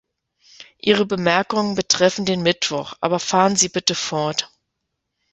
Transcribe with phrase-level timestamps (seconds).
[0.79, 4.49] Ihre Bemerkungen betreffen den Mittwoch, aber fahren Sie bitte fort.